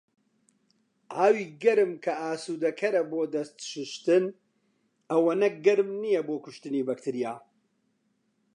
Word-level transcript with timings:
ئاوی 1.15 1.45
گەرم 1.63 1.91
کە 2.03 2.13
ئاسودەکەرە 2.21 3.01
بۆ 3.11 3.21
دەست 3.33 3.55
شوشتن 3.69 4.23
ئەوەنە 5.11 5.47
گەورم 5.65 5.91
نیە 6.03 6.21
بۆ 6.27 6.35
کوشتنی 6.43 6.87
بەکتریا. 6.89 7.35